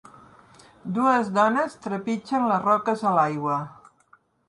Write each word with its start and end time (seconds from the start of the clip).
Dues 0.95 1.29
dones 1.35 1.77
trepitgen 1.85 2.49
les 2.53 2.67
roques 2.67 3.07
a 3.11 3.15
l'aigua 3.21 3.63